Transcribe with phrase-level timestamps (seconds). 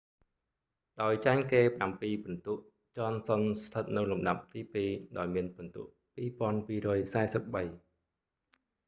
[1.01, 2.53] ដោយចាញ់គេប្រាំពីរពិន្ទុ
[2.97, 5.83] ចនសុនស្ថិតនៅលំដាប់ទីពីរ ដោយមានពិន្ទុ
[6.17, 7.65] 2,243